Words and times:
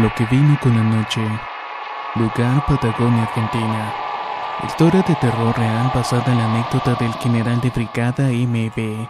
Lo 0.00 0.10
que 0.14 0.24
vino 0.34 0.58
con 0.62 0.74
la 0.74 0.82
noche. 0.82 1.20
Lugar 2.14 2.64
Patagonia, 2.64 3.24
Argentina. 3.24 3.92
Historia 4.66 5.04
de 5.06 5.14
terror 5.16 5.54
real 5.58 5.92
basada 5.94 6.32
en 6.32 6.38
la 6.38 6.50
anécdota 6.50 6.94
del 6.94 7.12
general 7.14 7.60
de 7.60 7.68
brigada 7.68 8.30
MB. 8.30 9.06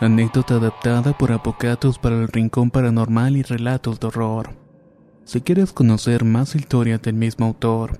Anécdota 0.00 0.54
adaptada 0.54 1.12
por 1.18 1.32
Apocatos 1.32 1.98
para 1.98 2.14
el 2.14 2.28
Rincón 2.28 2.70
Paranormal 2.70 3.36
y 3.36 3.42
Relatos 3.42 3.98
de 3.98 4.06
Horror. 4.06 4.50
Si 5.24 5.40
quieres 5.40 5.72
conocer 5.72 6.24
más 6.24 6.54
historias 6.54 7.02
del 7.02 7.14
mismo 7.14 7.46
autor, 7.46 7.98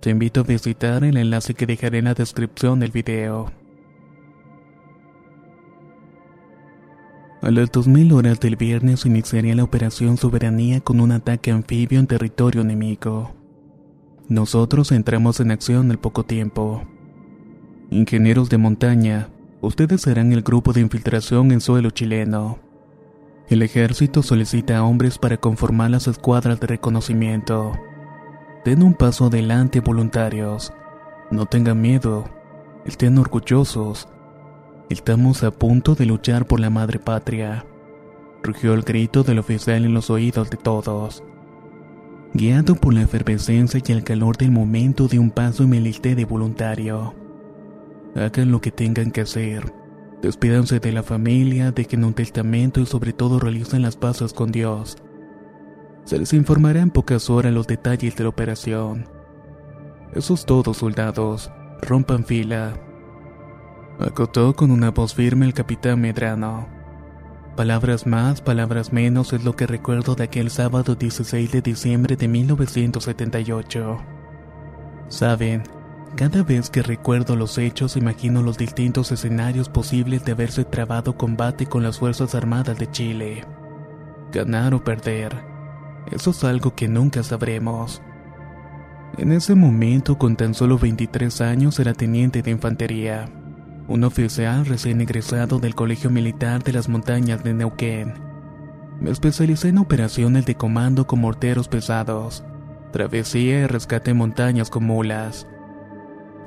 te 0.00 0.10
invito 0.10 0.40
a 0.40 0.44
visitar 0.44 1.04
el 1.04 1.16
enlace 1.16 1.54
que 1.54 1.66
dejaré 1.66 1.98
en 1.98 2.06
la 2.06 2.14
descripción 2.14 2.80
del 2.80 2.90
video. 2.90 3.61
A 7.42 7.50
las 7.50 7.72
2000 7.72 8.12
horas 8.12 8.38
del 8.38 8.54
viernes 8.54 9.04
iniciaría 9.04 9.56
la 9.56 9.64
Operación 9.64 10.16
Soberanía 10.16 10.80
con 10.80 11.00
un 11.00 11.10
ataque 11.10 11.50
anfibio 11.50 11.98
en 11.98 12.06
territorio 12.06 12.60
enemigo. 12.60 13.32
Nosotros 14.28 14.92
entramos 14.92 15.40
en 15.40 15.50
acción 15.50 15.90
al 15.90 15.98
poco 15.98 16.22
tiempo. 16.22 16.84
Ingenieros 17.90 18.48
de 18.48 18.58
montaña, 18.58 19.28
ustedes 19.60 20.02
serán 20.02 20.32
el 20.32 20.42
grupo 20.42 20.72
de 20.72 20.82
infiltración 20.82 21.50
en 21.50 21.60
suelo 21.60 21.90
chileno. 21.90 22.60
El 23.48 23.62
ejército 23.62 24.22
solicita 24.22 24.78
a 24.78 24.84
hombres 24.84 25.18
para 25.18 25.36
conformar 25.36 25.90
las 25.90 26.06
escuadras 26.06 26.60
de 26.60 26.68
reconocimiento. 26.68 27.72
Den 28.64 28.84
un 28.84 28.94
paso 28.94 29.26
adelante, 29.26 29.80
voluntarios. 29.80 30.72
No 31.32 31.46
tengan 31.46 31.80
miedo. 31.80 32.24
Estén 32.84 33.18
orgullosos. 33.18 34.06
Estamos 34.92 35.42
a 35.42 35.50
punto 35.50 35.94
de 35.94 36.04
luchar 36.04 36.46
por 36.46 36.60
la 36.60 36.68
madre 36.68 36.98
patria. 36.98 37.64
Rugió 38.42 38.74
el 38.74 38.82
grito 38.82 39.22
del 39.22 39.38
oficial 39.38 39.86
en 39.86 39.94
los 39.94 40.10
oídos 40.10 40.50
de 40.50 40.58
todos. 40.58 41.24
Guiado 42.34 42.74
por 42.74 42.92
la 42.92 43.00
efervescencia 43.00 43.80
y 43.82 43.90
el 43.90 44.04
calor 44.04 44.36
del 44.36 44.50
momento 44.50 45.08
de 45.08 45.18
un 45.18 45.30
paso 45.30 45.62
y 45.62 45.66
me 45.66 45.80
listé 45.80 46.14
de 46.14 46.26
voluntario. 46.26 47.14
Hagan 48.14 48.52
lo 48.52 48.60
que 48.60 48.70
tengan 48.70 49.12
que 49.12 49.22
hacer. 49.22 49.72
Despídanse 50.20 50.78
de 50.78 50.92
la 50.92 51.02
familia, 51.02 51.72
dejen 51.72 52.04
un 52.04 52.12
testamento 52.12 52.78
y 52.78 52.84
sobre 52.84 53.14
todo 53.14 53.40
realicen 53.40 53.80
las 53.80 53.96
pasos 53.96 54.34
con 54.34 54.52
Dios. 54.52 54.98
Se 56.04 56.18
les 56.18 56.34
informará 56.34 56.82
en 56.82 56.90
pocas 56.90 57.30
horas 57.30 57.54
los 57.54 57.66
detalles 57.66 58.14
de 58.14 58.24
la 58.24 58.28
operación. 58.28 59.06
Eso 60.14 60.34
es 60.34 60.44
todo, 60.44 60.74
soldados. 60.74 61.50
Rompan 61.80 62.26
fila 62.26 62.74
acotó 64.02 64.54
con 64.54 64.70
una 64.70 64.90
voz 64.90 65.14
firme 65.14 65.46
el 65.46 65.54
capitán 65.54 66.00
Medrano. 66.00 66.68
Palabras 67.56 68.06
más, 68.06 68.40
palabras 68.40 68.92
menos 68.92 69.32
es 69.32 69.44
lo 69.44 69.54
que 69.54 69.66
recuerdo 69.66 70.14
de 70.14 70.24
aquel 70.24 70.50
sábado 70.50 70.94
16 70.94 71.52
de 71.52 71.62
diciembre 71.62 72.16
de 72.16 72.28
1978. 72.28 73.98
Saben, 75.08 75.62
cada 76.16 76.42
vez 76.42 76.70
que 76.70 76.82
recuerdo 76.82 77.36
los 77.36 77.58
hechos 77.58 77.96
imagino 77.96 78.42
los 78.42 78.56
distintos 78.56 79.12
escenarios 79.12 79.68
posibles 79.68 80.24
de 80.24 80.32
haberse 80.32 80.64
trabado 80.64 81.16
combate 81.16 81.66
con 81.66 81.82
las 81.82 81.98
Fuerzas 81.98 82.34
Armadas 82.34 82.78
de 82.78 82.90
Chile. 82.90 83.44
Ganar 84.32 84.72
o 84.74 84.82
perder, 84.82 85.44
eso 86.10 86.30
es 86.30 86.42
algo 86.44 86.74
que 86.74 86.88
nunca 86.88 87.22
sabremos. 87.22 88.02
En 89.18 89.30
ese 89.30 89.54
momento, 89.54 90.16
con 90.16 90.36
tan 90.36 90.54
solo 90.54 90.78
23 90.78 91.42
años, 91.42 91.78
era 91.78 91.92
teniente 91.92 92.40
de 92.40 92.50
infantería 92.50 93.41
un 93.88 94.04
oficial 94.04 94.64
recién 94.66 95.00
egresado 95.00 95.58
del 95.58 95.74
Colegio 95.74 96.10
Militar 96.10 96.62
de 96.62 96.72
las 96.72 96.88
Montañas 96.88 97.42
de 97.42 97.54
Neuquén. 97.54 98.14
Me 99.00 99.10
especialicé 99.10 99.68
en 99.68 99.78
operaciones 99.78 100.46
de 100.46 100.54
comando 100.54 101.06
con 101.06 101.20
morteros 101.20 101.68
pesados, 101.68 102.44
travesía 102.92 103.60
y 103.60 103.66
rescate 103.66 104.12
en 104.12 104.18
montañas 104.18 104.70
con 104.70 104.84
mulas. 104.84 105.46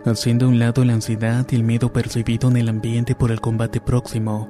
Haciendo 0.05 0.45
a 0.45 0.49
un 0.49 0.59
lado 0.59 0.85
la 0.85 0.93
ansiedad 0.93 1.45
y 1.49 1.55
el 1.55 1.63
miedo 1.63 1.91
percibido 1.91 2.49
en 2.49 2.57
el 2.57 2.69
ambiente 2.69 3.15
por 3.15 3.31
el 3.31 3.41
combate 3.41 3.81
próximo, 3.81 4.49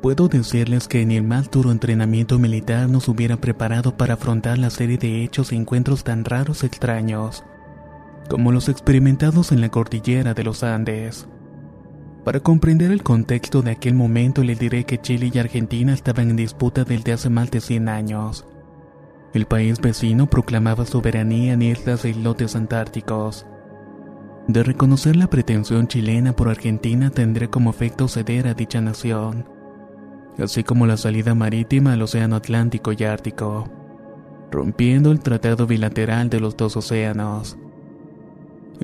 puedo 0.00 0.28
decirles 0.28 0.88
que 0.88 1.04
ni 1.04 1.16
el 1.16 1.24
más 1.24 1.50
duro 1.50 1.70
entrenamiento 1.70 2.38
militar 2.38 2.88
nos 2.88 3.08
hubiera 3.08 3.36
preparado 3.36 3.96
para 3.96 4.14
afrontar 4.14 4.58
la 4.58 4.70
serie 4.70 4.98
de 4.98 5.22
hechos 5.22 5.52
y 5.52 5.56
encuentros 5.56 6.04
tan 6.04 6.24
raros 6.24 6.62
y 6.62 6.66
extraños, 6.66 7.44
como 8.30 8.52
los 8.52 8.68
experimentados 8.68 9.52
en 9.52 9.60
la 9.60 9.68
cordillera 9.68 10.34
de 10.34 10.44
los 10.44 10.62
Andes. 10.62 11.28
Para 12.24 12.38
comprender 12.38 12.92
el 12.92 13.02
contexto 13.02 13.62
de 13.62 13.72
aquel 13.72 13.94
momento 13.94 14.44
les 14.44 14.58
diré 14.58 14.84
que 14.84 15.00
Chile 15.00 15.30
y 15.32 15.38
Argentina 15.38 15.92
estaban 15.92 16.30
en 16.30 16.36
disputa 16.36 16.84
desde 16.84 17.12
hace 17.12 17.28
más 17.30 17.50
de 17.50 17.60
100 17.60 17.88
años. 17.88 18.46
El 19.34 19.46
país 19.46 19.80
vecino 19.80 20.28
proclamaba 20.28 20.86
soberanía 20.86 21.54
en 21.54 21.62
islas 21.62 22.04
e 22.04 22.10
islotes 22.10 22.54
antárticos. 22.54 23.46
De 24.46 24.62
reconocer 24.62 25.16
la 25.16 25.28
pretensión 25.28 25.88
chilena 25.88 26.34
por 26.34 26.48
Argentina 26.48 27.10
tendría 27.10 27.48
como 27.48 27.70
efecto 27.70 28.06
ceder 28.06 28.46
a 28.46 28.54
dicha 28.54 28.80
nación, 28.80 29.48
así 30.38 30.62
como 30.62 30.86
la 30.86 30.96
salida 30.96 31.34
marítima 31.34 31.94
al 31.94 32.02
Océano 32.02 32.36
Atlántico 32.36 32.92
y 32.92 33.02
Ártico, 33.02 33.68
rompiendo 34.50 35.10
el 35.10 35.20
tratado 35.20 35.66
bilateral 35.66 36.30
de 36.30 36.40
los 36.40 36.56
dos 36.56 36.76
océanos. 36.76 37.56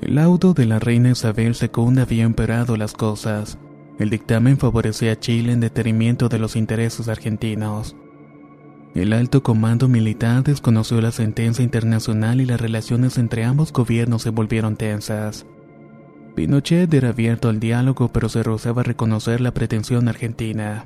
El 0.01 0.15
laudo 0.15 0.53
de 0.53 0.65
la 0.65 0.79
reina 0.79 1.11
Isabel 1.11 1.55
II 1.59 1.99
había 1.99 2.23
empeorado 2.23 2.77
las 2.77 2.93
cosas. 2.93 3.57
El 3.97 4.09
dictamen 4.09 4.57
favorecía 4.57 5.11
a 5.11 5.19
Chile 5.19 5.51
en 5.51 5.59
detrimento 5.59 6.29
de 6.29 6.39
los 6.39 6.55
intereses 6.55 7.09
argentinos. 7.09 7.97
El 8.95 9.11
alto 9.11 9.43
comando 9.43 9.89
militar 9.89 10.43
desconoció 10.43 11.01
la 11.01 11.11
sentencia 11.11 11.63
internacional 11.63 12.39
y 12.39 12.45
las 12.45 12.61
relaciones 12.61 13.17
entre 13.17 13.43
ambos 13.43 13.73
gobiernos 13.73 14.21
se 14.21 14.29
volvieron 14.29 14.77
tensas. 14.77 15.45
Pinochet 16.33 16.93
era 16.93 17.09
abierto 17.09 17.49
al 17.49 17.59
diálogo 17.59 18.07
pero 18.13 18.29
se 18.29 18.41
rehusaba 18.41 18.81
a 18.81 18.85
reconocer 18.85 19.41
la 19.41 19.53
pretensión 19.53 20.07
argentina. 20.07 20.85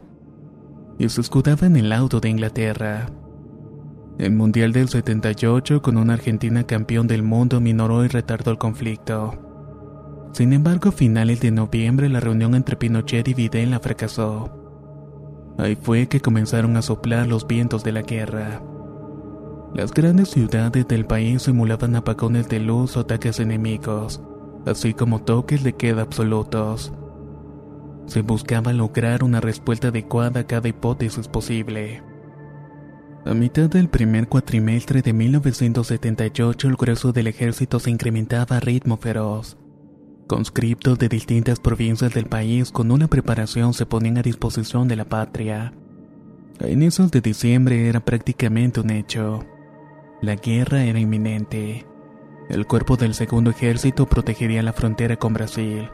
Y 0.97 1.07
se 1.09 1.21
escudaba 1.21 1.67
en 1.67 1.75
el 1.75 1.89
laudo 1.89 2.19
de 2.19 2.29
Inglaterra. 2.29 3.11
El 4.19 4.33
Mundial 4.33 4.73
del 4.73 4.89
78 4.89 5.81
con 5.81 5.97
una 5.97 6.13
Argentina 6.13 6.63
campeón 6.65 7.07
del 7.07 7.23
mundo 7.23 7.59
minoró 7.59 8.05
y 8.05 8.07
retardó 8.07 8.51
el 8.51 8.59
conflicto. 8.59 9.33
Sin 10.33 10.53
embargo, 10.53 10.89
a 10.89 10.91
finales 10.91 11.41
de 11.41 11.49
noviembre 11.49 12.09
la 12.09 12.19
reunión 12.19 12.53
entre 12.53 12.75
Pinochet 12.75 13.27
y 13.27 13.33
Videla 13.33 13.79
fracasó. 13.79 14.51
Ahí 15.57 15.75
fue 15.75 16.07
que 16.07 16.19
comenzaron 16.19 16.77
a 16.77 16.83
soplar 16.83 17.27
los 17.27 17.47
vientos 17.47 17.83
de 17.83 17.91
la 17.91 18.03
guerra. 18.03 18.61
Las 19.73 19.91
grandes 19.91 20.29
ciudades 20.29 20.87
del 20.87 21.05
país 21.05 21.41
simulaban 21.41 21.95
apagones 21.95 22.47
de 22.49 22.59
luz 22.59 22.95
o 22.95 23.01
ataques 23.01 23.39
enemigos, 23.39 24.21
así 24.67 24.93
como 24.93 25.23
toques 25.23 25.63
de 25.63 25.73
queda 25.73 26.03
absolutos. 26.03 26.93
Se 28.05 28.21
buscaba 28.21 28.73
lograr 28.73 29.23
una 29.23 29.41
respuesta 29.41 29.87
adecuada 29.87 30.41
a 30.41 30.47
cada 30.47 30.69
hipótesis 30.69 31.27
posible. 31.27 32.12
A 33.25 33.33
mitad 33.33 33.69
del 33.69 33.87
primer 33.87 34.27
cuatrimestre 34.27 35.01
de 35.01 35.13
1978 35.13 36.67
el 36.67 36.75
grueso 36.75 37.13
del 37.13 37.27
ejército 37.27 37.79
se 37.79 37.89
incrementaba 37.89 38.57
a 38.57 38.59
ritmo 38.59 38.97
feroz. 38.97 39.55
Conscriptos 40.27 40.99
de 40.99 41.07
distintas 41.07 41.61
provincias 41.61 42.13
del 42.13 42.25
país 42.25 42.69
con 42.69 42.91
una 42.91 43.07
preparación 43.07 43.73
se 43.73 43.85
ponían 43.85 44.17
a 44.17 44.21
disposición 44.23 44.89
de 44.89 44.97
la 44.97 45.05
patria. 45.05 45.73
A 46.61 46.67
inicios 46.67 47.11
de 47.11 47.21
diciembre 47.21 47.87
era 47.87 48.01
prácticamente 48.01 48.81
un 48.81 48.89
hecho. 48.89 49.45
La 50.21 50.35
guerra 50.35 50.83
era 50.83 50.99
inminente. 50.99 51.85
El 52.49 52.67
cuerpo 52.67 52.97
del 52.97 53.13
segundo 53.13 53.51
ejército 53.51 54.05
protegería 54.05 54.61
la 54.63 54.73
frontera 54.73 55.15
con 55.15 55.33
Brasil, 55.33 55.89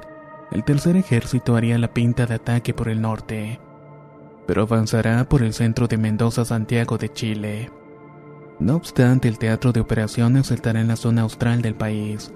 El 0.52 0.64
tercer 0.64 0.96
ejército 0.96 1.56
haría 1.56 1.78
la 1.78 1.94
pinta 1.94 2.26
de 2.26 2.34
ataque 2.34 2.74
por 2.74 2.90
el 2.90 3.02
norte, 3.02 3.60
pero 4.50 4.64
avanzará 4.64 5.30
por 5.30 5.44
el 5.44 5.54
centro 5.54 5.88
de 5.88 6.00
Mendoza, 6.00 6.44
Santiago 6.44 6.98
de 6.98 7.14
Chile. 7.14 7.70
No 8.60 8.78
obstante, 8.78 9.28
el 9.28 9.38
teatro 9.38 9.72
de 9.72 9.80
operaciones 9.80 10.50
estará 10.50 10.82
en 10.82 10.88
la 10.88 10.96
zona 10.96 11.22
austral 11.22 11.62
del 11.62 11.76
país. 11.76 12.34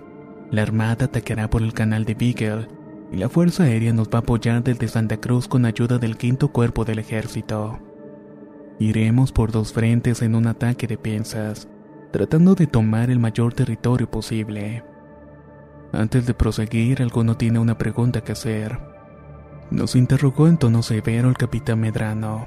La 0.51 0.62
Armada 0.62 1.06
atacará 1.06 1.50
por 1.50 1.63
el 1.63 1.74
canal 1.74 2.06
de 2.06 2.13
Beagle 2.13 2.68
y 3.12 3.18
la 3.18 3.30
Fuerza 3.30 3.63
Aérea 3.63 3.94
nos 3.94 4.10
va 4.10 4.19
a 4.19 4.21
apoyar 4.21 4.63
desde 4.63 4.89
Santa 4.89 5.18
Cruz 5.18 5.48
con 5.48 5.65
ayuda 5.65 5.98
del 5.98 6.15
quinto 6.15 6.50
cuerpo 6.50 6.86
del 6.86 7.00
ejército. 7.00 7.80
Iremos 8.77 9.31
por 9.31 9.51
dos 9.51 9.74
frentes 9.74 10.21
en 10.21 10.36
un 10.36 10.45
ataque 10.45 10.86
de 10.86 11.00
pinzas, 11.00 11.68
tratando 12.12 12.54
de 12.54 12.68
tomar 12.68 13.09
el 13.09 13.18
mayor 13.18 13.56
territorio 13.56 14.07
posible. 14.07 14.83
Antes 15.92 16.27
de 16.27 16.36
proseguir, 16.36 17.01
alguno 17.01 17.38
tiene 17.38 17.57
una 17.57 17.75
pregunta 17.75 18.21
que 18.21 18.33
hacer. 18.33 18.93
Nos 19.73 19.95
interrogó 19.95 20.47
en 20.47 20.57
tono 20.57 20.83
severo 20.83 21.29
el 21.29 21.35
capitán 21.35 21.79
Medrano. 21.79 22.45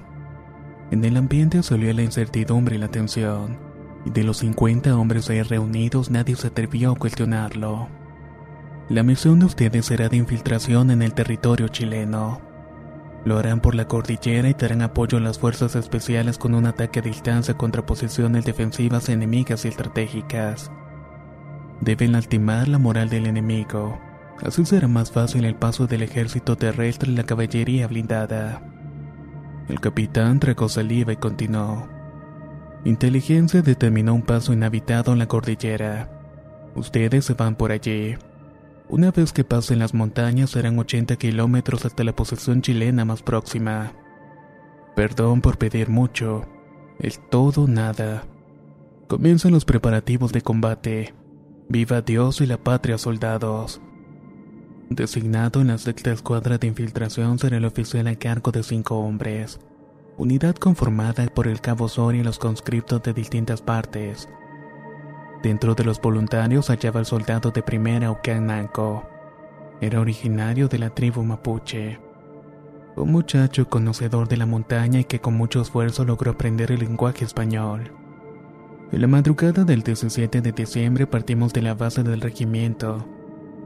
En 0.93 1.05
el 1.05 1.17
ambiente 1.17 1.61
salió 1.65 1.93
la 1.93 2.03
incertidumbre 2.03 2.77
y 2.77 2.79
la 2.79 2.87
tensión, 2.87 3.59
y 4.05 4.11
de 4.11 4.23
los 4.23 4.37
50 4.37 4.97
hombres 4.97 5.29
ahí 5.29 5.43
reunidos 5.43 6.09
nadie 6.09 6.37
se 6.37 6.47
atrevió 6.47 6.93
a 6.93 6.95
cuestionarlo. 6.95 7.89
La 8.89 9.03
misión 9.03 9.41
de 9.41 9.47
ustedes 9.47 9.87
será 9.87 10.09
de 10.09 10.19
infiltración 10.19 10.93
en 10.93 11.03
el 11.03 11.15
territorio 11.15 11.67
chileno. 11.67 12.41
Lo 13.25 13.39
harán 13.39 13.61
por 13.61 13.75
la 13.75 13.89
cordillera 13.89 14.49
y 14.49 14.55
darán 14.55 14.83
apoyo 14.83 15.19
a 15.19 15.21
las 15.21 15.41
fuerzas 15.41 15.75
especiales 15.75 16.39
con 16.39 16.55
un 16.55 16.67
ataque 16.67 17.01
a 17.01 17.03
distancia 17.03 17.55
contra 17.55 17.85
posiciones 17.85 18.45
defensivas 18.45 19.09
enemigas 19.09 19.65
y 19.65 19.69
estratégicas. 19.69 20.71
Deben 21.81 22.13
lastimar 22.13 22.69
la 22.69 22.79
moral 22.79 23.09
del 23.09 23.27
enemigo. 23.27 23.99
Así 24.43 24.65
será 24.65 24.89
más 24.89 25.11
fácil 25.11 25.45
el 25.45 25.55
paso 25.55 25.87
del 25.87 26.03
ejército 26.03 26.57
terrestre 26.57 27.11
y 27.11 27.15
la 27.17 27.25
caballería 27.25 27.87
blindada. 27.87 28.63
El 29.69 29.81
capitán 29.81 30.39
tragó 30.39 30.69
saliva 30.69 31.13
y 31.13 31.17
continuó. 31.17 31.89
Inteligencia 32.85 33.63
determinó 33.63 34.15
un 34.15 34.23
paso 34.23 34.53
inhabitado 34.53 35.13
en 35.13 35.19
la 35.19 35.27
cordillera. 35.27 36.11
Ustedes 36.75 37.25
se 37.25 37.35
van 37.35 37.57
por 37.57 37.73
allí. 37.73 38.15
Una 38.89 39.11
vez 39.11 39.33
que 39.33 39.43
pasen 39.43 39.81
las 39.81 39.95
montañas 39.95 40.51
serán 40.51 40.79
80 40.79 41.17
kilómetros 41.17 41.85
hasta 41.85 42.05
la 42.05 42.15
posesión 42.15 42.63
chilena 42.63 43.05
más 43.05 43.23
próxima. 43.23 43.93
Perdón 44.95 45.41
por 45.41 45.59
pedir 45.59 45.89
mucho. 45.89 46.45
El 47.01 47.19
todo 47.29 47.67
nada. 47.67 48.25
Comienzan 49.09 49.53
los 49.53 49.65
preparativos 49.65 50.33
de 50.33 50.43
combate. 50.43 51.15
Viva 51.69 52.03
Dios 52.03 52.41
y 52.41 52.47
la 52.47 52.59
patria 52.59 52.99
soldados. 52.99 53.81
Designado 54.91 55.61
en 55.61 55.67
la 55.67 55.79
sexta 55.79 56.13
escuadra 56.13 56.59
de 56.59 56.69
infiltración 56.69 57.41
será 57.41 57.57
el 57.57 57.65
oficial 57.65 58.07
a 58.07 58.15
cargo 58.15 58.53
de 58.53 58.63
cinco 58.63 58.97
hombres. 59.01 59.59
Unidad 60.17 60.55
conformada 60.55 61.27
por 61.27 61.49
el 61.49 61.61
cabo 61.61 61.89
Soria 61.89 62.21
y 62.21 62.25
los 62.25 62.39
conscriptos 62.39 63.03
de 63.03 63.13
distintas 63.13 63.61
partes. 63.61 64.29
Dentro 65.43 65.75
de 65.75 65.83
los 65.83 66.01
voluntarios 66.01 66.71
hallaba 66.71 67.01
el 67.01 67.07
soldado 67.07 67.51
de 67.51 67.65
primera 67.65 68.17
Nanco. 68.41 69.05
Era 69.81 70.01
originario 70.01 70.69
de 70.69 70.79
la 70.79 70.91
tribu 70.91 71.25
mapuche. 71.25 71.99
Un 72.95 73.11
muchacho 73.11 73.69
conocedor 73.69 74.29
de 74.29 74.37
la 74.37 74.47
montaña 74.47 75.01
y 75.01 75.05
que 75.05 75.21
con 75.21 75.35
mucho 75.35 75.61
esfuerzo 75.61 76.05
logró 76.05 76.31
aprender 76.31 76.71
el 76.71 76.79
lenguaje 76.79 77.25
español. 77.25 77.91
En 78.93 79.01
la 79.01 79.09
madrugada 79.09 79.65
del 79.65 79.83
17 79.83 80.41
de 80.41 80.53
diciembre 80.53 81.09
partimos 81.09 81.53
de 81.53 81.63
la 81.63 81.75
base 81.75 82.05
del 82.05 82.21
regimiento, 82.21 83.05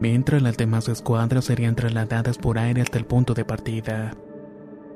mientras 0.01 0.43
las 0.43 0.57
demás 0.57 0.89
escuadras 0.89 1.45
serían 1.45 1.77
trasladadas 1.77 2.39
por 2.39 2.59
aire 2.59 2.81
hasta 2.83 2.99
el 2.99 3.05
punto 3.05 3.35
de 3.35 3.45
partida. 3.45 4.13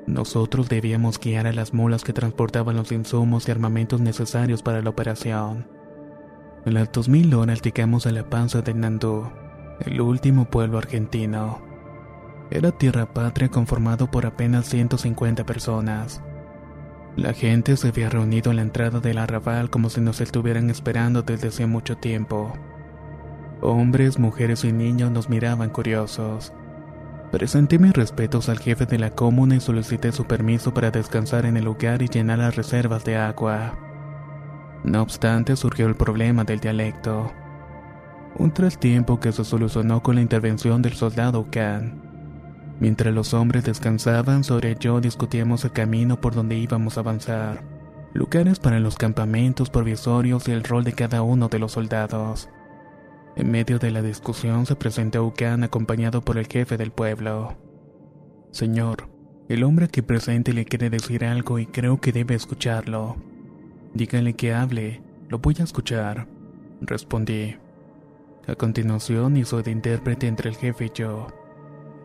Nosotros 0.07 0.69
debíamos 0.69 1.19
guiar 1.19 1.47
a 1.47 1.53
las 1.53 1.73
mulas 1.73 2.03
que 2.03 2.13
transportaban 2.13 2.75
los 2.75 2.91
insumos 2.91 3.47
y 3.47 3.51
armamentos 3.51 4.01
necesarios 4.01 4.61
para 4.61 4.81
la 4.81 4.89
operación. 4.89 5.67
En 6.65 6.73
las 6.73 6.91
2000 6.91 7.33
horas 7.33 7.61
llegamos 7.61 8.05
a 8.05 8.11
la 8.11 8.29
panza 8.29 8.61
de 8.61 8.73
Nandú, 8.73 9.29
el 9.79 10.01
último 10.01 10.45
pueblo 10.45 10.77
argentino. 10.77 11.61
Era 12.51 12.71
tierra 12.71 13.13
patria 13.13 13.49
conformado 13.49 14.09
por 14.11 14.25
apenas 14.25 14.67
150 14.69 15.45
personas. 15.45 16.21
La 17.15 17.33
gente 17.33 17.75
se 17.77 17.87
había 17.87 18.09
reunido 18.09 18.51
en 18.51 18.57
la 18.57 18.61
entrada 18.61 18.99
del 18.99 19.17
arrabal 19.17 19.69
como 19.69 19.89
si 19.89 20.01
nos 20.01 20.21
estuvieran 20.21 20.69
esperando 20.69 21.23
desde 21.23 21.47
hace 21.47 21.65
mucho 21.65 21.97
tiempo. 21.97 22.53
Hombres, 23.67 24.19
mujeres 24.19 24.63
y 24.63 24.71
niños 24.71 25.09
nos 25.09 25.27
miraban 25.27 25.71
curiosos. 25.71 26.53
Presenté 27.31 27.79
mis 27.79 27.93
respetos 27.93 28.47
al 28.47 28.59
jefe 28.59 28.85
de 28.85 28.99
la 28.99 29.09
comuna 29.09 29.55
y 29.55 29.59
solicité 29.59 30.11
su 30.11 30.25
permiso 30.25 30.71
para 30.71 30.91
descansar 30.91 31.47
en 31.47 31.57
el 31.57 31.65
lugar 31.65 32.03
y 32.03 32.07
llenar 32.07 32.37
las 32.37 32.55
reservas 32.55 33.03
de 33.05 33.17
agua. 33.17 33.73
No 34.83 35.01
obstante, 35.01 35.55
surgió 35.55 35.87
el 35.87 35.95
problema 35.95 36.43
del 36.43 36.59
dialecto. 36.59 37.31
Un 38.37 38.53
trastiempo 38.53 39.19
que 39.19 39.31
se 39.31 39.43
solucionó 39.43 40.03
con 40.03 40.13
la 40.13 40.21
intervención 40.21 40.83
del 40.83 40.93
soldado 40.93 41.47
Khan. 41.49 42.03
Mientras 42.79 43.15
los 43.15 43.33
hombres 43.33 43.63
descansaban, 43.63 44.43
sobre 44.43 44.75
yo 44.79 45.01
discutíamos 45.01 45.65
el 45.65 45.71
camino 45.71 46.21
por 46.21 46.35
donde 46.35 46.55
íbamos 46.55 46.97
a 46.97 46.99
avanzar, 46.99 47.63
lugares 48.13 48.59
para 48.59 48.79
los 48.79 48.95
campamentos 48.95 49.71
provisorios 49.71 50.47
y 50.47 50.51
el 50.51 50.63
rol 50.63 50.83
de 50.83 50.93
cada 50.93 51.23
uno 51.23 51.47
de 51.47 51.57
los 51.57 51.71
soldados. 51.71 52.47
En 53.35 53.51
medio 53.51 53.79
de 53.79 53.91
la 53.91 54.01
discusión 54.01 54.65
se 54.65 54.75
presentó 54.75 55.33
Khan 55.35 55.63
acompañado 55.63 56.21
por 56.21 56.37
el 56.37 56.47
jefe 56.47 56.77
del 56.77 56.91
pueblo. 56.91 57.57
Señor, 58.51 59.09
el 59.49 59.63
hombre 59.63 59.89
que 59.89 60.03
presente 60.03 60.53
le 60.53 60.63
quiere 60.65 60.89
decir 60.89 61.25
algo 61.25 61.59
y 61.59 61.65
creo 61.65 61.99
que 61.99 62.13
debe 62.13 62.35
escucharlo. 62.35 63.17
Dígale 63.93 64.33
que 64.35 64.53
hable, 64.53 65.01
lo 65.27 65.39
voy 65.39 65.55
a 65.59 65.63
escuchar, 65.63 66.27
respondí. 66.81 67.57
A 68.47 68.55
continuación 68.55 69.35
hizo 69.37 69.61
de 69.61 69.71
intérprete 69.71 70.27
entre 70.27 70.49
el 70.49 70.55
jefe 70.55 70.85
y 70.85 70.91
yo. 70.93 71.27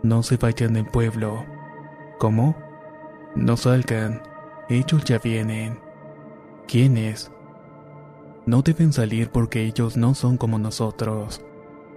No 0.02 0.22
se 0.22 0.36
vayan 0.36 0.72
del 0.72 0.86
pueblo. 0.86 1.44
¿Cómo? 2.18 2.56
No 3.36 3.56
salgan, 3.56 4.22
ellos 4.68 5.04
ya 5.04 5.18
vienen. 5.18 5.78
¿Quiénes? 6.66 7.30
No 8.50 8.62
deben 8.62 8.92
salir 8.92 9.30
porque 9.30 9.62
ellos 9.62 9.96
no 9.96 10.12
son 10.12 10.36
como 10.36 10.58
nosotros. 10.58 11.40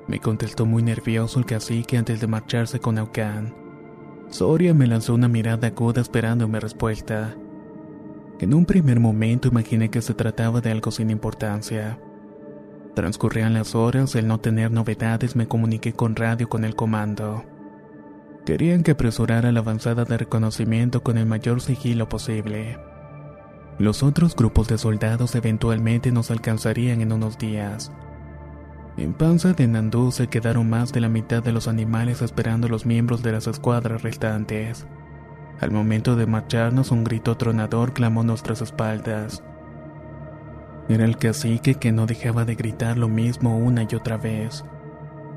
Me 0.07 0.19
contestó 0.19 0.67
muy 0.67 0.83
nervioso 0.83 1.39
el 1.39 1.47
cacique 1.47 1.97
antes 1.97 2.21
de 2.21 2.27
marcharse 2.27 2.79
con 2.79 2.99
Aucán. 2.99 3.55
Soria 4.29 4.75
me 4.75 4.85
lanzó 4.85 5.15
una 5.15 5.27
mirada 5.27 5.69
aguda 5.69 5.99
esperando 5.99 6.47
mi 6.47 6.59
respuesta. 6.59 7.35
En 8.39 8.53
un 8.53 8.67
primer 8.67 8.99
momento 8.99 9.47
imaginé 9.47 9.89
que 9.89 10.03
se 10.03 10.13
trataba 10.13 10.61
de 10.61 10.69
algo 10.69 10.91
sin 10.91 11.09
importancia. 11.09 11.97
Transcurrían 12.93 13.55
las 13.55 13.73
horas, 13.73 14.13
el 14.13 14.27
no 14.27 14.39
tener 14.39 14.69
novedades 14.69 15.35
me 15.35 15.47
comuniqué 15.47 15.93
con 15.93 16.15
radio 16.15 16.47
con 16.49 16.65
el 16.65 16.75
comando. 16.75 17.45
Querían 18.45 18.83
que 18.83 18.91
apresurara 18.91 19.51
la 19.51 19.61
avanzada 19.61 20.05
de 20.05 20.19
reconocimiento 20.19 21.01
con 21.01 21.17
el 21.17 21.25
mayor 21.25 21.61
sigilo 21.61 22.07
posible. 22.07 22.77
Los 23.79 24.03
otros 24.03 24.35
grupos 24.35 24.67
de 24.67 24.77
soldados 24.77 25.33
eventualmente 25.35 26.11
nos 26.11 26.29
alcanzarían 26.29 27.01
en 27.01 27.11
unos 27.11 27.37
días. 27.37 27.91
En 28.97 29.13
Panza 29.13 29.53
de 29.53 29.67
Nandú 29.67 30.11
se 30.11 30.27
quedaron 30.27 30.69
más 30.69 30.93
de 30.93 31.01
la 31.01 31.09
mitad 31.09 31.41
de 31.41 31.51
los 31.51 31.67
animales 31.67 32.21
esperando 32.21 32.67
a 32.67 32.69
los 32.69 32.85
miembros 32.85 33.23
de 33.23 33.31
las 33.31 33.47
escuadras 33.47 34.03
restantes. 34.03 34.85
Al 35.59 35.71
momento 35.71 36.15
de 36.15 36.27
marcharnos 36.27 36.91
un 36.91 37.03
grito 37.03 37.35
tronador 37.35 37.93
clamó 37.93 38.23
nuestras 38.23 38.61
espaldas. 38.61 39.43
Era 40.89 41.05
el 41.05 41.17
cacique 41.17 41.75
que 41.75 41.91
no 41.91 42.05
dejaba 42.05 42.45
de 42.45 42.53
gritar 42.53 42.97
lo 42.97 43.07
mismo 43.07 43.57
una 43.57 43.87
y 43.89 43.95
otra 43.95 44.17
vez. 44.17 44.63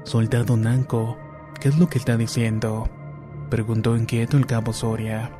Soldado 0.04 0.58
Nanco, 0.58 1.16
¿qué 1.58 1.68
es 1.68 1.78
lo 1.78 1.88
que 1.88 1.98
está 1.98 2.18
diciendo? 2.18 2.90
Preguntó 3.48 3.96
inquieto 3.96 4.36
el 4.36 4.46
cabo 4.46 4.74
Soria. 4.74 5.30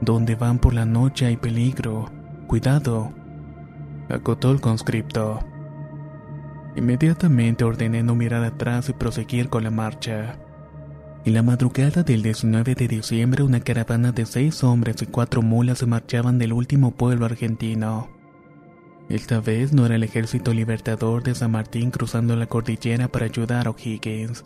¿Dónde 0.00 0.36
van 0.36 0.58
por 0.58 0.74
la 0.74 0.84
noche 0.84 1.26
hay 1.26 1.36
peligro. 1.36 2.10
Cuidado. 2.46 3.12
Acotó 4.08 4.52
el 4.52 4.60
conscripto. 4.60 5.40
Inmediatamente 6.76 7.64
ordené 7.64 8.02
no 8.02 8.14
mirar 8.14 8.44
atrás 8.44 8.88
y 8.88 8.92
proseguir 8.92 9.48
con 9.48 9.64
la 9.64 9.70
marcha. 9.70 10.38
En 11.24 11.34
la 11.34 11.42
madrugada 11.42 12.04
del 12.04 12.22
19 12.22 12.74
de 12.76 12.88
diciembre, 12.88 13.42
una 13.42 13.60
caravana 13.60 14.12
de 14.12 14.24
seis 14.24 14.62
hombres 14.62 15.02
y 15.02 15.06
cuatro 15.06 15.42
mulas 15.42 15.78
se 15.78 15.86
marchaban 15.86 16.38
del 16.38 16.52
último 16.52 16.92
pueblo 16.92 17.26
argentino. 17.26 18.08
Esta 19.08 19.40
vez 19.40 19.72
no 19.72 19.84
era 19.84 19.96
el 19.96 20.04
ejército 20.04 20.54
libertador 20.54 21.22
de 21.22 21.34
San 21.34 21.50
Martín 21.50 21.90
cruzando 21.90 22.36
la 22.36 22.46
cordillera 22.46 23.08
para 23.08 23.26
ayudar 23.26 23.66
a 23.66 23.70
O'Higgins. 23.70 24.44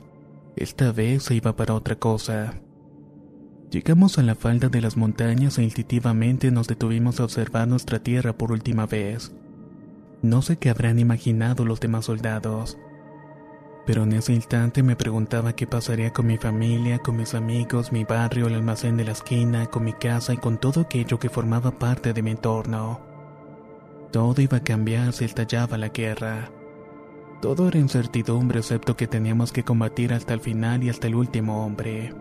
Esta 0.57 0.93
vez 0.93 1.25
se 1.25 1.35
iba 1.35 1.55
para 1.55 1.75
otra 1.75 1.97
cosa. 1.97 2.55
Llegamos 3.73 4.19
a 4.19 4.23
la 4.23 4.35
falda 4.35 4.69
de 4.69 4.83
las 4.83 4.99
montañas 4.99 5.57
e 5.57 5.63
instintivamente 5.63 6.51
nos 6.51 6.69
detuvimos 6.69 7.19
a 7.19 7.25
observar 7.25 7.67
nuestra 7.67 8.01
tierra 8.01 8.35
por 8.35 8.53
última 8.53 8.85
vez. 8.85 9.33
No 10.21 10.43
sé 10.43 10.59
qué 10.59 10.69
habrán 10.69 10.99
imaginado 10.99 11.65
los 11.65 11.81
demás 11.81 12.05
soldados. 12.05 12.77
Pero 13.87 14.03
en 14.03 14.13
ese 14.13 14.35
instante 14.35 14.83
me 14.83 14.95
preguntaba 14.95 15.55
qué 15.55 15.67
pasaría 15.67 16.13
con 16.13 16.27
mi 16.27 16.37
familia, 16.37 16.99
con 16.99 17.17
mis 17.17 17.33
amigos, 17.33 17.93
mi 17.93 18.05
barrio, 18.05 18.49
el 18.49 18.57
almacén 18.57 18.99
de 18.99 19.07
la 19.07 19.13
esquina, 19.13 19.65
con 19.65 19.85
mi 19.85 19.95
casa 19.95 20.35
y 20.35 20.37
con 20.37 20.59
todo 20.59 20.83
aquello 20.83 21.19
que 21.19 21.31
formaba 21.31 21.79
parte 21.79 22.13
de 22.13 22.23
mi 22.23 22.33
entorno. 22.33 23.01
Todo 24.13 24.43
iba 24.43 24.59
a 24.59 24.65
cambiar 24.65 25.15
si 25.15 25.25
estallaba 25.25 25.79
la 25.79 25.89
guerra. 25.89 26.51
Todo 27.41 27.69
era 27.69 27.79
incertidumbre 27.79 28.59
excepto 28.59 28.99
que 28.99 29.07
teníamos 29.07 29.51
que 29.51 29.65
combatir 29.65 30.13
hasta 30.13 30.35
el 30.35 30.41
final 30.41 30.85
y 30.85 30.91
hasta 30.91 31.07
el 31.07 31.15
último 31.15 31.65
hombre. 31.65 32.13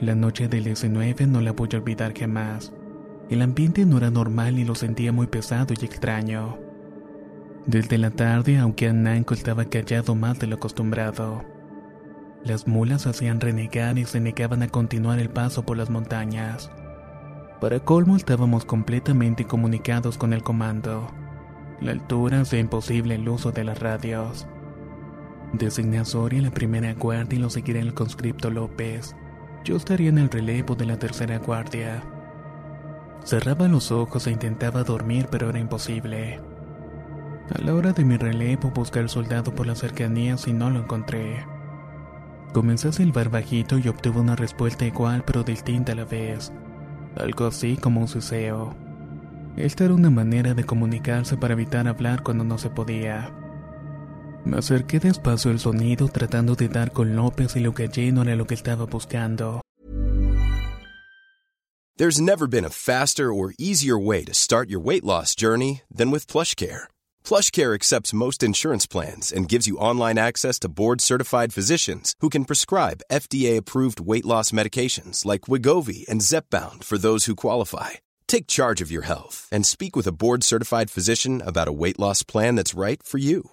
La 0.00 0.16
noche 0.16 0.48
del 0.48 0.64
19 0.64 1.26
no 1.28 1.40
la 1.40 1.52
voy 1.52 1.68
a 1.72 1.76
olvidar 1.76 2.18
jamás. 2.18 2.72
El 3.30 3.42
ambiente 3.42 3.86
no 3.86 3.98
era 3.98 4.10
normal 4.10 4.58
y 4.58 4.64
lo 4.64 4.74
sentía 4.74 5.12
muy 5.12 5.28
pesado 5.28 5.72
y 5.72 5.84
extraño. 5.84 6.58
Desde 7.66 7.96
la 7.96 8.10
tarde, 8.10 8.58
aunque 8.58 8.88
Ananco 8.88 9.34
estaba 9.34 9.64
callado 9.66 10.14
más 10.14 10.38
de 10.40 10.48
lo 10.48 10.56
acostumbrado. 10.56 11.44
Las 12.44 12.66
mulas 12.66 13.06
hacían 13.06 13.40
renegar 13.40 13.96
y 13.98 14.04
se 14.04 14.20
negaban 14.20 14.62
a 14.62 14.68
continuar 14.68 15.18
el 15.20 15.30
paso 15.30 15.64
por 15.64 15.76
las 15.76 15.88
montañas. 15.88 16.70
Para 17.60 17.80
colmo 17.80 18.16
estábamos 18.16 18.66
completamente 18.66 19.46
comunicados 19.46 20.18
con 20.18 20.34
el 20.34 20.42
comando. 20.42 21.08
La 21.80 21.92
altura 21.92 22.40
hacía 22.40 22.58
imposible 22.58 23.14
el 23.14 23.28
uso 23.28 23.52
de 23.52 23.64
las 23.64 23.78
radios. 23.78 24.46
Designé 25.54 26.00
a 26.00 26.04
Soria 26.04 26.42
la 26.42 26.50
primera 26.50 26.92
guardia 26.94 27.38
y 27.38 27.40
lo 27.40 27.48
seguiré 27.48 27.80
el 27.80 27.94
conscripto 27.94 28.50
López. 28.50 29.14
Yo 29.64 29.76
estaría 29.76 30.10
en 30.10 30.18
el 30.18 30.28
relevo 30.28 30.74
de 30.74 30.84
la 30.84 30.98
tercera 30.98 31.38
guardia. 31.38 32.02
Cerraba 33.24 33.66
los 33.66 33.90
ojos 33.90 34.26
e 34.26 34.30
intentaba 34.30 34.84
dormir, 34.84 35.28
pero 35.30 35.48
era 35.48 35.58
imposible. 35.58 36.38
A 37.50 37.62
la 37.62 37.74
hora 37.74 37.94
de 37.94 38.04
mi 38.04 38.18
relevo 38.18 38.70
busqué 38.70 38.98
al 38.98 39.08
soldado 39.08 39.54
por 39.54 39.66
las 39.66 39.78
cercanías 39.78 40.46
y 40.48 40.52
no 40.52 40.68
lo 40.68 40.80
encontré. 40.80 41.46
Comencé 42.52 42.88
a 42.88 42.92
silbar 42.92 43.30
bajito 43.30 43.78
y 43.78 43.88
obtuve 43.88 44.20
una 44.20 44.36
respuesta 44.36 44.84
igual 44.84 45.24
pero 45.24 45.44
distinta 45.44 45.92
a 45.92 45.94
la 45.94 46.04
vez. 46.04 46.52
Algo 47.16 47.46
así 47.46 47.78
como 47.78 48.02
un 48.02 48.08
suseo. 48.08 48.76
Esta 49.56 49.84
era 49.84 49.94
una 49.94 50.10
manera 50.10 50.52
de 50.52 50.64
comunicarse 50.64 51.38
para 51.38 51.54
evitar 51.54 51.88
hablar 51.88 52.22
cuando 52.22 52.44
no 52.44 52.58
se 52.58 52.68
podía. 52.68 53.32
Me 54.44 54.58
acerqué 54.58 55.00
despacio 55.00 55.50
al 55.50 55.58
sonido 55.58 56.08
tratando 56.08 56.54
de 56.54 56.68
dar 56.68 56.92
con 56.92 57.16
López 57.16 57.56
y 57.56 57.60
lo 57.60 57.72
que 57.72 57.84
allí 57.84 58.12
no 58.12 58.22
era 58.22 58.36
lo 58.36 58.46
que 58.46 58.54
estaba 58.54 58.84
buscando. 58.84 59.60
There's 61.96 62.20
never 62.20 62.48
been 62.48 62.64
a 62.64 62.70
faster 62.70 63.32
or 63.32 63.54
easier 63.56 63.96
way 63.96 64.24
to 64.24 64.34
start 64.34 64.68
your 64.68 64.80
weight 64.80 65.04
loss 65.04 65.36
journey 65.36 65.82
than 65.88 66.10
with 66.10 66.26
PlushCare. 66.26 66.88
PlushCare 67.24 67.72
accepts 67.72 68.12
most 68.12 68.42
insurance 68.42 68.84
plans 68.84 69.32
and 69.32 69.48
gives 69.48 69.68
you 69.68 69.78
online 69.78 70.18
access 70.18 70.58
to 70.60 70.68
board-certified 70.68 71.54
physicians 71.54 72.16
who 72.18 72.28
can 72.28 72.46
prescribe 72.46 73.04
FDA-approved 73.12 74.00
weight 74.00 74.26
loss 74.26 74.50
medications 74.50 75.24
like 75.24 75.42
Wigovi 75.42 76.04
and 76.08 76.20
Zepbound 76.20 76.82
for 76.82 76.98
those 76.98 77.26
who 77.26 77.36
qualify. 77.36 77.90
Take 78.26 78.48
charge 78.48 78.82
of 78.82 78.90
your 78.90 79.02
health 79.02 79.48
and 79.52 79.64
speak 79.64 79.94
with 79.94 80.08
a 80.08 80.12
board-certified 80.12 80.90
physician 80.90 81.40
about 81.46 81.68
a 81.68 81.72
weight 81.72 82.00
loss 82.00 82.24
plan 82.24 82.56
that's 82.56 82.74
right 82.74 83.00
for 83.04 83.18
you. 83.18 83.52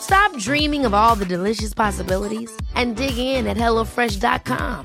Stop 0.00 0.36
dreaming 0.36 0.84
of 0.84 0.94
all 0.94 1.14
the 1.16 1.24
delicious 1.24 1.72
possibilities 1.74 2.50
and 2.74 2.96
dig 2.96 3.16
in 3.16 3.46
at 3.46 3.56
HelloFresh.com. 3.56 4.84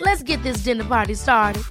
Let's 0.00 0.22
get 0.22 0.42
this 0.42 0.64
dinner 0.64 0.84
party 0.84 1.14
started. 1.14 1.62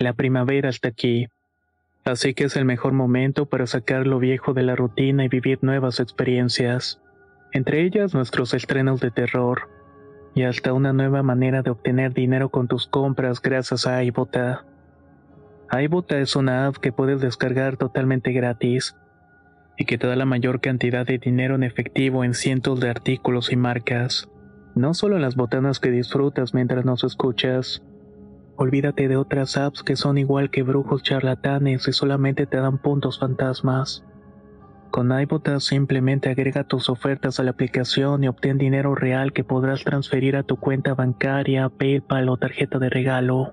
La 0.00 0.12
primavera 0.12 0.68
está 0.68 0.88
aquí, 0.88 1.26
así 2.04 2.32
que 2.32 2.44
es 2.44 2.54
el 2.54 2.64
mejor 2.64 2.92
momento 2.92 3.46
para 3.46 3.66
sacar 3.66 4.06
lo 4.06 4.20
viejo 4.20 4.54
de 4.54 4.62
la 4.62 4.76
rutina 4.76 5.24
y 5.24 5.28
vivir 5.28 5.58
nuevas 5.62 5.98
experiencias, 5.98 7.00
entre 7.52 7.82
ellas 7.82 8.14
nuestros 8.14 8.54
estrenos 8.54 9.00
de 9.00 9.10
terror, 9.10 9.68
y 10.36 10.44
hasta 10.44 10.72
una 10.72 10.92
nueva 10.92 11.24
manera 11.24 11.62
de 11.62 11.70
obtener 11.70 12.14
dinero 12.14 12.50
con 12.50 12.68
tus 12.68 12.86
compras 12.86 13.42
gracias 13.42 13.88
a 13.88 14.04
iBota. 14.04 14.64
iBota 15.70 16.18
es 16.18 16.36
una 16.36 16.66
app 16.66 16.76
que 16.76 16.92
puedes 16.92 17.20
descargar 17.20 17.76
totalmente 17.76 18.32
gratis 18.32 18.96
y 19.76 19.84
que 19.84 19.98
te 19.98 20.06
da 20.06 20.16
la 20.16 20.24
mayor 20.24 20.60
cantidad 20.60 21.06
de 21.06 21.18
dinero 21.18 21.54
en 21.54 21.62
efectivo 21.62 22.24
en 22.24 22.34
cientos 22.34 22.80
de 22.80 22.90
artículos 22.90 23.52
y 23.52 23.56
marcas, 23.56 24.28
no 24.74 24.94
solo 24.94 25.18
las 25.18 25.36
botanas 25.36 25.78
que 25.80 25.90
disfrutas 25.90 26.54
mientras 26.54 26.84
nos 26.84 27.04
escuchas, 27.04 27.82
Olvídate 28.60 29.06
de 29.06 29.16
otras 29.16 29.56
apps 29.56 29.84
que 29.84 29.94
son 29.94 30.18
igual 30.18 30.50
que 30.50 30.64
brujos 30.64 31.04
charlatanes 31.04 31.86
y 31.86 31.92
solamente 31.92 32.44
te 32.44 32.56
dan 32.56 32.78
puntos 32.78 33.20
fantasmas. 33.20 34.04
Con 34.90 35.16
iBotas 35.16 35.62
simplemente 35.62 36.28
agrega 36.28 36.64
tus 36.64 36.88
ofertas 36.88 37.38
a 37.38 37.44
la 37.44 37.52
aplicación 37.52 38.24
y 38.24 38.28
obtén 38.28 38.58
dinero 38.58 38.96
real 38.96 39.32
que 39.32 39.44
podrás 39.44 39.84
transferir 39.84 40.34
a 40.34 40.42
tu 40.42 40.56
cuenta 40.56 40.94
bancaria, 40.94 41.68
PayPal 41.68 42.28
o 42.28 42.36
tarjeta 42.36 42.80
de 42.80 42.90
regalo. 42.90 43.52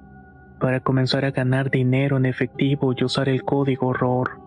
para 0.61 0.79
comenzar 0.79 1.25
a 1.25 1.31
ganar 1.31 1.71
dinero 1.71 2.17
en 2.17 2.27
efectivo 2.27 2.93
y 2.95 3.03
usar 3.03 3.27
el 3.27 3.43
código 3.43 3.93
ROR. 3.93 4.39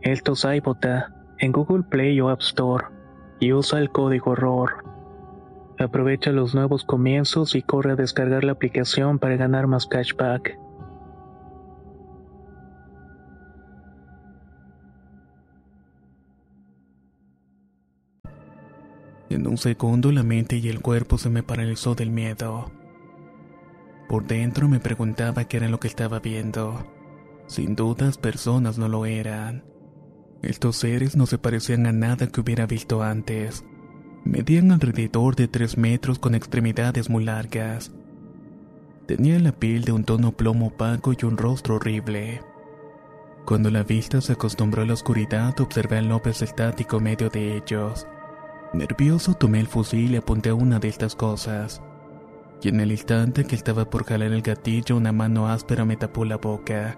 Esto 0.00 0.32
es 0.32 0.44
iBota 0.44 1.14
en 1.38 1.52
Google 1.52 1.84
Play 1.84 2.18
o 2.22 2.30
App 2.30 2.40
Store 2.40 2.86
y 3.38 3.52
usa 3.52 3.78
el 3.78 3.90
código 3.90 4.34
ROR. 4.34 4.82
Aprovecha 5.78 6.32
los 6.32 6.54
nuevos 6.54 6.84
comienzos 6.84 7.54
y 7.54 7.62
corre 7.62 7.92
a 7.92 7.96
descargar 7.96 8.44
la 8.44 8.52
aplicación 8.52 9.18
para 9.18 9.36
ganar 9.36 9.66
más 9.66 9.86
cashback. 9.86 10.58
En 19.28 19.46
un 19.46 19.58
segundo 19.58 20.12
la 20.12 20.22
mente 20.22 20.56
y 20.56 20.68
el 20.68 20.80
cuerpo 20.80 21.18
se 21.18 21.30
me 21.30 21.42
paralizó 21.42 21.94
del 21.94 22.10
miedo. 22.10 22.70
Por 24.12 24.26
dentro 24.26 24.68
me 24.68 24.78
preguntaba 24.78 25.44
qué 25.44 25.56
era 25.56 25.70
lo 25.70 25.80
que 25.80 25.88
estaba 25.88 26.20
viendo. 26.20 26.84
Sin 27.46 27.74
dudas 27.74 28.18
personas 28.18 28.76
no 28.76 28.86
lo 28.86 29.06
eran. 29.06 29.64
Estos 30.42 30.76
seres 30.76 31.16
no 31.16 31.24
se 31.24 31.38
parecían 31.38 31.86
a 31.86 31.92
nada 31.92 32.26
que 32.26 32.42
hubiera 32.42 32.66
visto 32.66 33.02
antes. 33.02 33.64
Medían 34.26 34.70
alrededor 34.70 35.34
de 35.34 35.48
tres 35.48 35.78
metros 35.78 36.18
con 36.18 36.34
extremidades 36.34 37.08
muy 37.08 37.24
largas. 37.24 37.90
Tenía 39.06 39.38
la 39.38 39.52
piel 39.52 39.82
de 39.84 39.92
un 39.92 40.04
tono 40.04 40.32
plomo 40.32 40.66
opaco 40.66 41.14
y 41.18 41.24
un 41.24 41.38
rostro 41.38 41.76
horrible. 41.76 42.42
Cuando 43.46 43.70
la 43.70 43.82
vista 43.82 44.20
se 44.20 44.34
acostumbró 44.34 44.82
a 44.82 44.84
la 44.84 44.92
oscuridad, 44.92 45.58
observé 45.58 45.96
al 45.96 46.10
López 46.10 46.42
estático 46.42 47.00
medio 47.00 47.30
de 47.30 47.56
ellos. 47.56 48.06
Nervioso 48.74 49.32
tomé 49.32 49.60
el 49.60 49.68
fusil 49.68 50.12
y 50.12 50.16
apunté 50.16 50.50
a 50.50 50.54
una 50.54 50.78
de 50.80 50.88
estas 50.88 51.16
cosas. 51.16 51.80
Y 52.62 52.68
en 52.68 52.78
el 52.78 52.92
instante 52.92 53.44
que 53.44 53.56
estaba 53.56 53.90
por 53.90 54.04
jalar 54.04 54.30
el 54.30 54.40
gatillo, 54.40 54.96
una 54.96 55.10
mano 55.10 55.48
áspera 55.48 55.84
me 55.84 55.96
tapó 55.96 56.24
la 56.24 56.36
boca. 56.36 56.96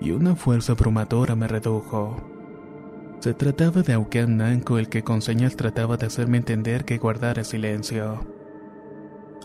Y 0.00 0.10
una 0.10 0.36
fuerza 0.36 0.72
abrumadora 0.72 1.34
me 1.34 1.48
redujo. 1.48 2.16
Se 3.20 3.32
trataba 3.32 3.82
de 3.82 3.94
Aucan 3.94 4.36
Nanko, 4.36 4.78
el 4.78 4.88
que 4.90 5.02
con 5.02 5.22
señas 5.22 5.56
trataba 5.56 5.96
de 5.96 6.06
hacerme 6.06 6.36
entender 6.36 6.84
que 6.84 6.98
guardara 6.98 7.42
silencio. 7.42 8.20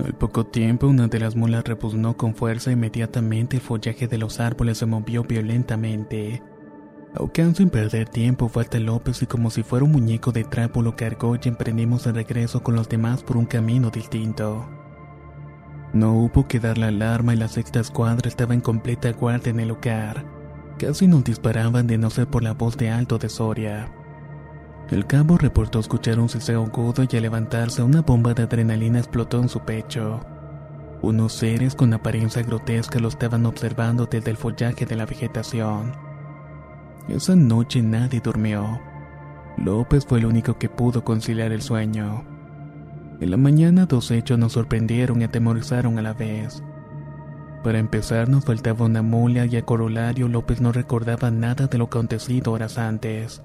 Al 0.04 0.14
poco 0.16 0.46
tiempo, 0.46 0.88
una 0.88 1.08
de 1.08 1.20
las 1.20 1.36
mulas 1.36 1.64
repugnó 1.64 2.18
con 2.18 2.36
fuerza 2.36 2.70
e 2.70 2.74
inmediatamente 2.74 3.58
el 3.58 3.62
follaje 3.62 4.08
de 4.08 4.18
los 4.18 4.40
árboles 4.40 4.80
se 4.80 4.86
movió 4.86 5.24
violentamente. 5.24 6.44
Aucán 7.16 7.56
sin 7.56 7.70
perder 7.70 8.10
tiempo 8.10 8.50
fue 8.50 8.64
hasta 8.64 8.80
López 8.80 9.22
y 9.22 9.28
como 9.28 9.50
si 9.50 9.64
fuera 9.64 9.86
un 9.86 9.94
muñeco 9.94 10.32
de 10.32 10.44
trapo 10.44 10.82
lo 10.82 10.96
cargó 10.96 11.36
y 11.36 11.48
emprendimos 11.48 12.06
el 12.06 12.16
regreso 12.16 12.62
con 12.62 12.76
los 12.76 12.90
demás 12.90 13.24
por 13.24 13.38
un 13.38 13.46
camino 13.46 13.90
distinto. 13.90 14.77
No 15.94 16.14
hubo 16.14 16.48
que 16.48 16.60
dar 16.60 16.78
la 16.78 16.88
alarma 16.88 17.34
y 17.34 17.38
la 17.38 17.48
sexta 17.48 17.80
escuadra 17.80 18.28
estaba 18.28 18.54
en 18.54 18.62
completa 18.62 19.12
guardia 19.12 19.52
en 19.52 19.60
el 19.60 19.70
lugar. 19.70 20.26
Casi 20.78 21.08
nos 21.08 21.24
disparaban 21.24 21.88
de 21.88 21.98
no 21.98 22.10
ser 22.10 22.28
por 22.28 22.44
la 22.44 22.54
voz 22.54 22.78
de 22.78 22.90
alto 22.90 23.18
de 23.18 23.30
Soria. 23.30 23.90
El 24.92 25.06
cabo 25.08 25.38
reportó 25.38 25.80
escuchar 25.80 26.20
un 26.20 26.30
ceseo 26.30 26.64
agudo 26.64 27.04
y 27.10 27.16
al 27.16 27.24
levantarse 27.24 27.82
una 27.84 28.02
bomba 28.02 28.34
de 28.34 28.44
adrenalina 28.44 29.00
explotó 29.00 29.40
en 29.42 29.50
su 29.50 29.62
pecho. 29.62 30.22
Unos 31.02 31.34
seres 31.34 31.76
con 31.76 31.94
apariencia 31.94 32.42
grotesca 32.42 33.00
lo 33.00 33.08
estaban 33.08 33.46
observando 33.46 34.06
desde 34.06 34.32
el 34.32 34.38
follaje 34.38 34.86
de 34.86 34.96
la 34.96 35.06
vegetación. 35.06 35.94
Esa 37.08 37.36
noche 37.36 37.82
nadie 37.82 38.20
durmió. 38.20 38.80
López 39.58 40.06
fue 40.06 40.20
el 40.20 40.26
único 40.26 40.58
que 40.58 40.70
pudo 40.70 41.04
conciliar 41.04 41.52
el 41.52 41.62
sueño. 41.62 42.37
En 43.20 43.32
la 43.32 43.38
mañana 43.38 43.88
dos 43.88 44.12
hechos 44.12 44.38
nos 44.38 44.54
sorprendieron 44.54 45.22
y 45.22 45.26
atemorizaron 45.26 45.98
a 45.98 46.02
la 46.04 46.14
vez. 46.14 46.62
Para 47.64 47.80
empezar 47.80 48.30
nos 48.30 48.46
faltaba 48.46 48.86
una 48.86 49.02
mula 49.02 49.46
y 49.46 49.58
a 49.58 49.66
corolario 49.66 50.28
López 50.28 50.62
no 50.62 50.72
recordaba 50.72 51.32
nada 51.32 51.68
de 51.68 51.78
lo 51.80 51.86
acontecido 51.86 52.52
horas 52.52 52.78
antes. 52.78 53.42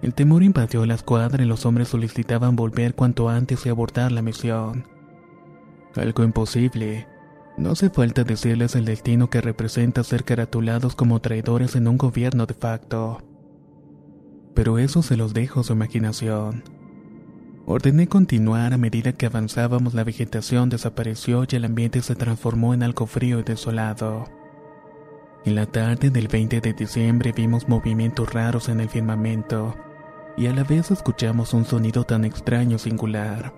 El 0.00 0.14
temor 0.14 0.42
invadió 0.42 0.86
la 0.86 0.94
escuadra 0.94 1.44
y 1.44 1.46
los 1.46 1.66
hombres 1.66 1.88
solicitaban 1.88 2.56
volver 2.56 2.94
cuanto 2.94 3.28
antes 3.28 3.66
y 3.66 3.68
abordar 3.68 4.10
la 4.10 4.22
misión. 4.22 4.86
Algo 5.94 6.24
imposible. 6.24 7.06
No 7.58 7.72
hace 7.72 7.90
falta 7.90 8.24
decirles 8.24 8.74
el 8.74 8.86
destino 8.86 9.28
que 9.28 9.42
representa 9.42 10.02
ser 10.02 10.24
caratulados 10.24 10.94
como 10.96 11.20
traidores 11.20 11.76
en 11.76 11.88
un 11.88 11.98
gobierno 11.98 12.46
de 12.46 12.54
facto. 12.54 13.18
Pero 14.54 14.78
eso 14.78 15.02
se 15.02 15.18
los 15.18 15.34
dejo 15.34 15.60
a 15.60 15.64
su 15.64 15.74
imaginación. 15.74 16.79
Ordené 17.66 18.08
continuar 18.08 18.72
a 18.72 18.78
medida 18.78 19.12
que 19.12 19.26
avanzábamos 19.26 19.94
la 19.94 20.02
vegetación 20.02 20.70
desapareció 20.70 21.44
y 21.48 21.56
el 21.56 21.64
ambiente 21.64 22.00
se 22.02 22.16
transformó 22.16 22.74
en 22.74 22.82
algo 22.82 23.06
frío 23.06 23.38
y 23.38 23.42
desolado. 23.42 24.28
En 25.44 25.54
la 25.54 25.66
tarde 25.66 26.10
del 26.10 26.28
20 26.28 26.60
de 26.60 26.72
diciembre 26.72 27.32
vimos 27.32 27.68
movimientos 27.68 28.32
raros 28.32 28.68
en 28.68 28.80
el 28.80 28.88
firmamento 28.88 29.76
y 30.36 30.46
a 30.46 30.54
la 30.54 30.64
vez 30.64 30.90
escuchamos 30.90 31.54
un 31.54 31.64
sonido 31.64 32.04
tan 32.04 32.24
extraño 32.24 32.78
singular. 32.78 33.52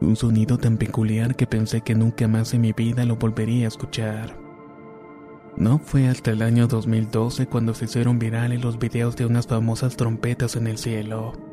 Un 0.00 0.16
sonido 0.16 0.58
tan 0.58 0.78
peculiar 0.78 1.36
que 1.36 1.46
pensé 1.46 1.82
que 1.82 1.94
nunca 1.94 2.26
más 2.28 2.54
en 2.54 2.62
mi 2.62 2.72
vida 2.72 3.04
lo 3.04 3.16
volvería 3.16 3.66
a 3.66 3.68
escuchar. 3.68 4.36
No 5.56 5.78
fue 5.78 6.08
hasta 6.08 6.30
el 6.30 6.42
año 6.42 6.66
2012 6.66 7.46
cuando 7.46 7.74
se 7.74 7.84
hicieron 7.84 8.18
virales 8.18 8.62
los 8.64 8.78
videos 8.78 9.16
de 9.16 9.26
unas 9.26 9.46
famosas 9.46 9.96
trompetas 9.96 10.56
en 10.56 10.66
el 10.66 10.78
cielo. 10.78 11.51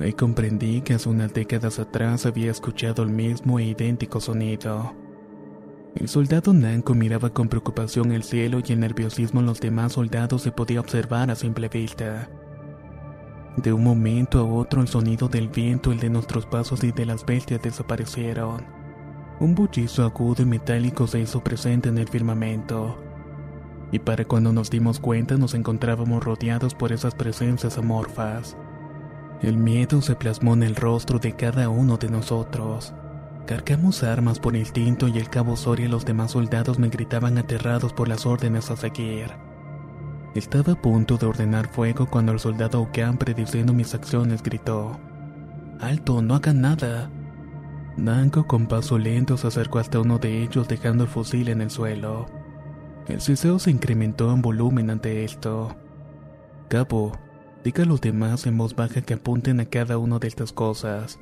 Ahí 0.00 0.12
comprendí 0.12 0.80
que 0.82 0.94
hace 0.94 1.08
unas 1.08 1.34
décadas 1.34 1.78
atrás 1.78 2.24
había 2.24 2.50
escuchado 2.50 3.02
el 3.02 3.10
mismo 3.10 3.58
e 3.58 3.64
idéntico 3.64 4.20
sonido. 4.20 4.94
El 5.96 6.06
soldado 6.08 6.52
Nanko 6.52 6.94
miraba 6.94 7.30
con 7.30 7.48
preocupación 7.48 8.12
el 8.12 8.22
cielo 8.22 8.60
y 8.64 8.72
el 8.72 8.80
nerviosismo 8.80 9.40
en 9.40 9.46
los 9.46 9.60
demás 9.60 9.94
soldados 9.94 10.42
se 10.42 10.52
podía 10.52 10.80
observar 10.80 11.30
a 11.30 11.34
simple 11.34 11.68
vista. 11.68 12.30
De 13.56 13.72
un 13.72 13.82
momento 13.82 14.38
a 14.38 14.44
otro 14.44 14.80
el 14.80 14.86
sonido 14.86 15.26
del 15.26 15.48
viento, 15.48 15.90
el 15.90 15.98
de 15.98 16.10
nuestros 16.10 16.46
pasos 16.46 16.84
y 16.84 16.92
de 16.92 17.04
las 17.04 17.26
bestias 17.26 17.60
desaparecieron. 17.60 18.64
Un 19.40 19.56
bullizo 19.56 20.04
agudo 20.04 20.44
y 20.44 20.46
metálico 20.46 21.08
se 21.08 21.18
hizo 21.18 21.42
presente 21.42 21.88
en 21.88 21.98
el 21.98 22.06
firmamento. 22.06 22.96
Y 23.90 23.98
para 23.98 24.24
cuando 24.24 24.52
nos 24.52 24.70
dimos 24.70 25.00
cuenta 25.00 25.36
nos 25.36 25.54
encontrábamos 25.54 26.22
rodeados 26.22 26.74
por 26.74 26.92
esas 26.92 27.16
presencias 27.16 27.78
amorfas. 27.78 28.56
El 29.42 29.56
miedo 29.56 30.02
se 30.02 30.16
plasmó 30.16 30.54
en 30.54 30.64
el 30.64 30.74
rostro 30.74 31.18
de 31.18 31.32
cada 31.32 31.68
uno 31.68 31.96
de 31.96 32.08
nosotros. 32.08 32.92
Cargamos 33.46 34.02
armas 34.02 34.40
por 34.40 34.56
instinto 34.56 35.08
y 35.08 35.16
el 35.18 35.30
cabo 35.30 35.56
Soria 35.56 35.86
y 35.86 35.88
los 35.88 36.04
demás 36.04 36.32
soldados 36.32 36.78
me 36.78 36.88
gritaban 36.88 37.38
aterrados 37.38 37.92
por 37.92 38.08
las 38.08 38.26
órdenes 38.26 38.70
a 38.70 38.76
seguir. 38.76 39.30
Estaba 40.34 40.74
a 40.74 40.82
punto 40.82 41.16
de 41.16 41.26
ordenar 41.26 41.68
fuego 41.68 42.06
cuando 42.06 42.32
el 42.32 42.40
soldado 42.40 42.82
Okan, 42.82 43.16
prediciendo 43.16 43.72
mis 43.72 43.94
acciones, 43.94 44.42
gritó: 44.42 44.98
¡Alto, 45.80 46.20
no 46.20 46.34
hagan 46.34 46.60
nada! 46.60 47.10
Nanko, 47.96 48.46
con 48.46 48.66
paso 48.66 48.98
lento, 48.98 49.36
se 49.36 49.46
acercó 49.46 49.78
hasta 49.78 50.00
uno 50.00 50.18
de 50.18 50.42
ellos, 50.42 50.68
dejando 50.68 51.04
el 51.04 51.10
fusil 51.10 51.48
en 51.48 51.62
el 51.62 51.70
suelo. 51.70 52.26
El 53.06 53.20
siseo 53.20 53.58
se 53.58 53.70
incrementó 53.70 54.32
en 54.32 54.42
volumen 54.42 54.90
ante 54.90 55.24
esto. 55.24 55.74
Cabo, 56.68 57.12
diga 57.64 57.82
a 57.82 57.86
los 57.86 58.00
demás 58.00 58.46
en 58.46 58.56
voz 58.56 58.74
baja 58.74 59.02
que 59.02 59.14
apunten 59.14 59.60
a 59.60 59.66
cada 59.66 59.98
una 59.98 60.18
de 60.18 60.28
estas 60.28 60.52
cosas. 60.52 61.18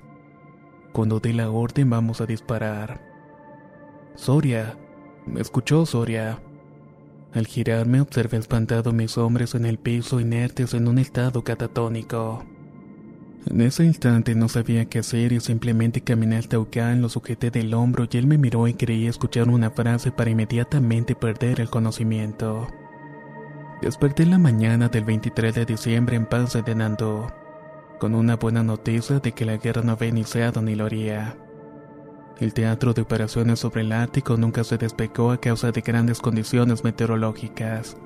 Cuando 0.93 1.21
dé 1.21 1.33
la 1.33 1.51
orden, 1.51 1.91
vamos 1.91 2.21
a 2.21 2.27
disparar. 2.27 3.01
Soria, 4.15 4.79
¿me 5.27 5.41
escuchó, 5.41 5.85
Soria? 5.85 6.41
Al 7.35 7.47
girarme 7.47 8.01
observé 8.01 8.39
espantado 8.39 8.93
mis 8.93 9.19
hombres 9.19 9.55
en 9.55 9.67
el 9.67 9.79
piso 9.79 10.21
inertes 10.21 10.73
en 10.73 10.89
un 10.89 10.99
estado 10.99 11.45
catatónico. 11.45 12.45
En 13.49 13.61
ese 13.61 13.85
instante 13.85 14.35
no 14.35 14.49
sabía 14.49 14.87
qué 14.87 15.01
hacer 15.01 15.33
y 15.33 15.41
simplemente 15.41 16.01
caminé 16.01 16.37
al 16.37 16.49
Taucán, 16.49 17.03
lo 17.03 17.09
sujeté 17.09 17.51
del 17.51 17.75
hombro 17.75 18.09
y 18.11 18.17
él 18.17 18.27
me 18.27 18.39
miró 18.39 18.67
y 18.67 18.75
creí 18.75 19.07
escuchar 19.07 19.49
una 19.49 19.71
frase 19.71 20.11
para 20.11 20.31
inmediatamente 20.31 21.15
perder 21.15 21.61
el 21.61 21.69
conocimiento. 21.69 22.67
Desperté 23.83 24.25
la 24.25 24.39
mañana 24.39 24.89
del 24.89 25.05
23 25.05 25.55
de 25.55 25.67
diciembre 25.67 26.17
en 26.17 26.25
Paz 26.25 26.55
de 26.65 26.75
Nando, 26.75 27.31
con 27.99 28.15
una 28.15 28.37
buena 28.37 28.63
noticia 28.63 29.19
de 29.21 29.33
que 29.33 29.45
la 29.45 29.59
guerra 29.59 29.83
no 29.83 29.93
había 29.93 30.09
iniciado 30.09 30.63
ni 30.63 30.75
lo 30.75 30.87
haría. 30.87 31.37
El 32.41 32.55
teatro 32.55 32.95
de 32.95 33.03
operaciones 33.03 33.61
sobre 33.61 33.83
el 33.83 33.93
Ártico 33.93 34.39
nunca 34.39 34.65
se 34.65 34.79
despegó 34.79 35.31
a 35.31 35.41
causa 35.41 35.73
de 35.73 35.83
grandes 35.83 36.21
condiciones 36.21 36.85
meteorológicas. 36.85 37.99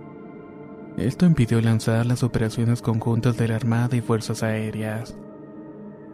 Esto 0.97 1.25
impidió 1.25 1.61
lanzar 1.61 2.05
las 2.05 2.25
operaciones 2.25 2.83
conjuntas 2.83 3.37
de 3.37 3.47
la 3.47 3.57
Armada 3.57 3.97
y 3.97 4.01
Fuerzas 4.01 4.43
Aéreas. 4.43 5.17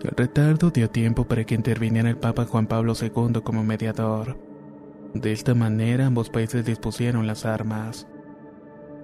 El 0.03 0.11
retardo 0.11 0.71
dio 0.71 0.90
tiempo 0.90 1.25
para 1.25 1.45
que 1.45 1.55
interviniera 1.55 2.11
el 2.11 2.19
Papa 2.19 2.45
Juan 2.45 2.66
Pablo 2.66 2.92
II 3.01 3.40
como 3.42 3.64
mediador. 3.64 4.37
De 5.14 5.33
esta 5.33 5.55
manera 5.55 6.07
ambos 6.07 6.29
países 6.29 6.66
dispusieron 6.66 7.27
las 7.27 7.47
armas. 7.47 8.07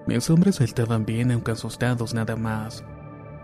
Mis 0.05 0.29
hombres 0.29 0.59
estaban 0.59 1.05
bien 1.05 1.31
aunque 1.31 1.51
asustados 1.51 2.13
nada 2.13 2.35
más. 2.35 2.83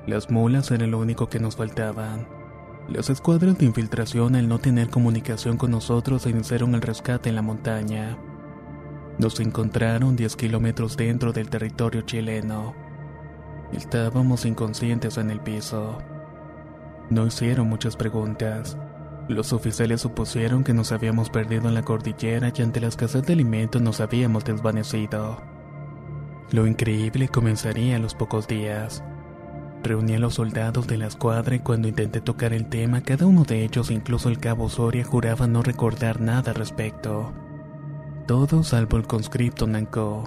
Las 0.05 0.29
mulas 0.29 0.71
eran 0.71 0.91
lo 0.91 0.99
único 0.99 1.29
que 1.29 1.39
nos 1.39 1.55
faltaban. 1.55 2.27
Las 2.89 3.09
escuadras 3.09 3.57
de 3.57 3.65
infiltración, 3.65 4.35
al 4.35 4.47
no 4.47 4.59
tener 4.59 4.89
comunicación 4.89 5.57
con 5.57 5.71
nosotros, 5.71 6.25
iniciaron 6.25 6.75
el 6.75 6.81
rescate 6.81 7.29
en 7.29 7.35
la 7.35 7.41
montaña. 7.41 8.17
Nos 9.19 9.39
encontraron 9.39 10.15
10 10.15 10.35
kilómetros 10.35 10.97
dentro 10.97 11.31
del 11.31 11.49
territorio 11.49 12.01
chileno. 12.01 12.73
Estábamos 13.71 14.45
inconscientes 14.45 15.17
en 15.17 15.29
el 15.29 15.39
piso. 15.39 15.99
No 17.09 17.27
hicieron 17.27 17.69
muchas 17.69 17.95
preguntas. 17.95 18.77
Los 19.27 19.53
oficiales 19.53 20.01
supusieron 20.01 20.63
que 20.63 20.73
nos 20.73 20.91
habíamos 20.91 21.29
perdido 21.29 21.67
en 21.67 21.75
la 21.75 21.83
cordillera 21.83 22.51
y 22.53 22.61
ante 22.63 22.81
la 22.81 22.87
escasez 22.87 23.23
de 23.23 23.33
alimentos 23.33 23.81
nos 23.81 24.01
habíamos 24.01 24.43
desvanecido. 24.43 25.58
Lo 26.51 26.65
increíble 26.65 27.27
comenzaría 27.27 27.97
a 27.97 27.99
los 27.99 28.15
pocos 28.15 28.47
días. 28.47 29.03
Reuní 29.83 30.15
a 30.15 30.19
los 30.19 30.33
soldados 30.33 30.87
de 30.87 30.97
la 30.97 31.05
escuadra 31.05 31.55
y 31.55 31.59
cuando 31.59 31.87
intenté 31.87 32.21
tocar 32.21 32.53
el 32.53 32.65
tema, 32.67 33.01
cada 33.01 33.27
uno 33.27 33.43
de 33.43 33.63
ellos, 33.63 33.91
incluso 33.91 34.29
el 34.29 34.39
cabo 34.39 34.67
Soria, 34.67 35.03
juraba 35.05 35.45
no 35.45 35.61
recordar 35.61 36.19
nada 36.19 36.51
al 36.51 36.55
respecto. 36.55 37.31
Todos 38.27 38.69
salvo 38.69 38.97
el 38.97 39.05
conscripto 39.05 39.67
Nanko. 39.67 40.23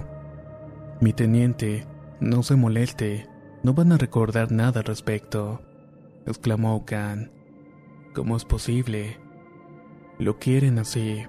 Mi 1.01 1.13
teniente, 1.13 1.87
no 2.21 2.45
se 2.45 2.55
moleste, 2.55 3.29
no 3.65 3.75
van 3.75 3.91
a 3.91 3.99
recordar 3.99 4.53
nada 4.53 4.81
al 4.81 4.87
respecto, 4.87 5.61
exclamó 6.25 6.77
Okan. 6.77 7.33
¿Cómo 8.15 8.37
es 8.37 8.45
posible? 8.45 9.19
Lo 10.21 10.39
quieren 10.39 10.79
así. 10.79 11.25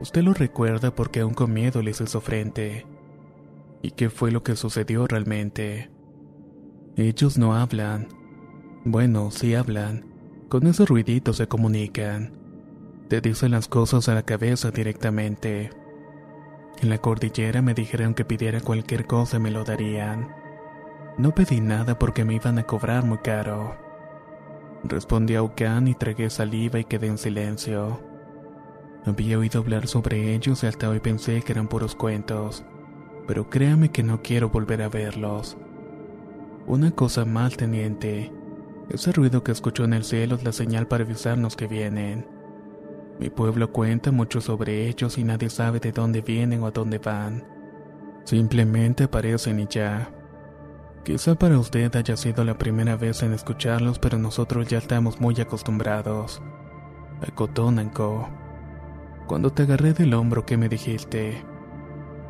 Usted 0.00 0.22
lo 0.22 0.34
recuerda 0.34 0.94
porque 0.94 1.20
aún 1.20 1.34
con 1.34 1.52
miedo 1.52 1.82
les 1.82 2.00
hizo 2.00 2.20
frente. 2.20 2.86
¿Y 3.82 3.92
qué 3.92 4.10
fue 4.10 4.30
lo 4.30 4.42
que 4.42 4.56
sucedió 4.56 5.06
realmente? 5.06 5.90
Ellos 6.96 7.38
no 7.38 7.54
hablan. 7.54 8.08
Bueno, 8.84 9.30
sí 9.30 9.54
hablan. 9.54 10.04
Con 10.48 10.66
esos 10.66 10.88
ruiditos 10.88 11.36
se 11.36 11.48
comunican. 11.48 12.32
Te 13.08 13.20
dicen 13.20 13.52
las 13.52 13.68
cosas 13.68 14.08
a 14.08 14.14
la 14.14 14.22
cabeza 14.22 14.70
directamente. 14.70 15.70
En 16.82 16.90
la 16.90 16.98
cordillera 16.98 17.62
me 17.62 17.74
dijeron 17.74 18.14
que 18.14 18.24
pidiera 18.24 18.60
cualquier 18.60 19.06
cosa 19.06 19.36
y 19.36 19.40
me 19.40 19.50
lo 19.50 19.64
darían. 19.64 20.34
No 21.18 21.34
pedí 21.34 21.60
nada 21.60 21.98
porque 21.98 22.24
me 22.24 22.34
iban 22.34 22.58
a 22.58 22.64
cobrar 22.64 23.04
muy 23.04 23.18
caro. 23.18 23.76
Respondí 24.84 25.34
a 25.34 25.42
Ucan 25.42 25.88
y 25.88 25.94
tragué 25.94 26.30
saliva 26.30 26.78
y 26.78 26.84
quedé 26.84 27.06
en 27.08 27.18
silencio. 27.18 28.00
Había 29.04 29.38
oído 29.38 29.60
hablar 29.60 29.86
sobre 29.86 30.34
ellos 30.34 30.62
y 30.62 30.66
hasta 30.66 30.88
hoy 30.88 31.00
pensé 31.00 31.42
que 31.42 31.52
eran 31.52 31.68
puros 31.68 31.94
cuentos, 31.94 32.64
pero 33.30 33.48
créame 33.48 33.92
que 33.92 34.02
no 34.02 34.22
quiero 34.22 34.50
volver 34.50 34.82
a 34.82 34.88
verlos. 34.88 35.56
Una 36.66 36.90
cosa 36.90 37.24
mal, 37.24 37.56
teniente. 37.56 38.32
Ese 38.88 39.12
ruido 39.12 39.44
que 39.44 39.52
escuchó 39.52 39.84
en 39.84 39.92
el 39.92 40.02
cielo 40.02 40.34
es 40.34 40.42
la 40.42 40.50
señal 40.50 40.88
para 40.88 41.04
avisarnos 41.04 41.54
que 41.54 41.68
vienen. 41.68 42.26
Mi 43.20 43.30
pueblo 43.30 43.70
cuenta 43.70 44.10
mucho 44.10 44.40
sobre 44.40 44.88
ellos 44.88 45.16
y 45.16 45.22
nadie 45.22 45.48
sabe 45.48 45.78
de 45.78 45.92
dónde 45.92 46.22
vienen 46.22 46.60
o 46.64 46.66
a 46.66 46.72
dónde 46.72 46.98
van. 46.98 47.44
Simplemente 48.24 49.04
aparecen 49.04 49.60
y 49.60 49.68
ya. 49.68 50.10
Quizá 51.04 51.36
para 51.36 51.56
usted 51.56 51.94
haya 51.94 52.16
sido 52.16 52.42
la 52.42 52.58
primera 52.58 52.96
vez 52.96 53.22
en 53.22 53.32
escucharlos, 53.32 54.00
pero 54.00 54.18
nosotros 54.18 54.66
ya 54.66 54.78
estamos 54.78 55.20
muy 55.20 55.40
acostumbrados. 55.40 56.42
Acotó 57.24 57.70
Nanko. 57.70 58.28
Cuando 59.28 59.52
te 59.52 59.62
agarré 59.62 59.92
del 59.92 60.14
hombro, 60.14 60.44
¿qué 60.44 60.56
me 60.56 60.68
dijiste? 60.68 61.44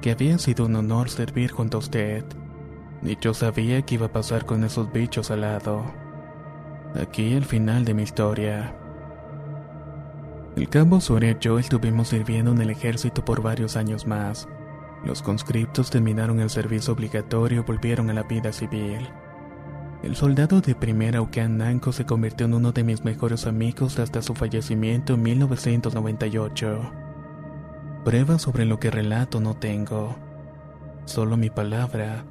Que 0.01 0.13
había 0.13 0.39
sido 0.39 0.67
un 0.67 0.77
honor 0.77 1.11
servir 1.11 1.51
junto 1.51 1.77
a 1.77 1.81
usted. 1.81 2.25
Ni 3.03 3.17
yo 3.21 3.35
sabía 3.35 3.83
qué 3.83 3.97
iba 3.97 4.07
a 4.07 4.13
pasar 4.13 4.47
con 4.47 4.65
esos 4.65 4.91
bichos 4.93 5.31
al 5.31 5.43
lado. 5.43 5.85
Aquí 7.01 7.35
el 7.35 7.45
final 7.45 7.85
de 7.85 7.95
mi 7.95 8.03
historia. 8.03 8.75
El 10.57 10.69
cabo 10.69 11.01
Soria 11.01 11.31
y 11.31 11.37
yo 11.39 11.59
estuvimos 11.59 12.09
sirviendo 12.09 12.51
en 12.51 12.61
el 12.61 12.71
ejército 12.71 13.25
por 13.25 13.43
varios 13.43 13.77
años 13.77 14.07
más. 14.07 14.49
Los 15.05 15.23
conscriptos 15.23 15.91
terminaron 15.91 16.41
el 16.41 16.51
servicio 16.51 16.93
obligatorio 16.93 17.61
y 17.61 17.65
volvieron 17.65 18.11
a 18.11 18.15
la 18.15 18.25
vida 18.25 18.53
civil. 18.53 19.09
El 20.03 20.17
soldado 20.17 20.61
de 20.61 20.75
primera 20.75 21.21
Ucan 21.21 21.59
Nanko 21.59 21.93
se 21.93 22.07
convirtió 22.07 22.47
en 22.47 22.55
uno 22.55 22.73
de 22.73 22.85
mis 22.85 23.05
mejores 23.05 23.47
amigos 23.47 23.99
hasta 23.99 24.23
su 24.23 24.35
fallecimiento 24.35 25.15
en 25.15 25.23
1998. 25.23 27.10
Pruebas 28.05 28.41
sobre 28.41 28.65
lo 28.65 28.81
que 28.81 28.91
relato 28.91 29.41
no 29.41 29.59
tengo. 29.59 30.17
Solo 31.05 31.37
mi 31.37 31.51
palabra. 31.51 32.25